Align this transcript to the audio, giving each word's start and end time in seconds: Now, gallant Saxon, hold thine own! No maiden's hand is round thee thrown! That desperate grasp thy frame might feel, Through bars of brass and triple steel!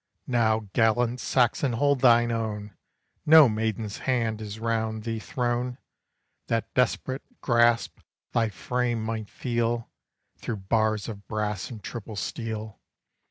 Now, 0.25 0.67
gallant 0.73 1.19
Saxon, 1.19 1.73
hold 1.73 1.99
thine 2.01 2.31
own! 2.31 2.75
No 3.23 3.47
maiden's 3.47 3.99
hand 3.99 4.41
is 4.41 4.57
round 4.59 5.03
thee 5.03 5.19
thrown! 5.19 5.77
That 6.47 6.73
desperate 6.73 7.21
grasp 7.39 7.99
thy 8.31 8.49
frame 8.49 9.03
might 9.03 9.29
feel, 9.29 9.91
Through 10.37 10.57
bars 10.57 11.07
of 11.07 11.27
brass 11.27 11.69
and 11.69 11.83
triple 11.83 12.15
steel! 12.15 12.79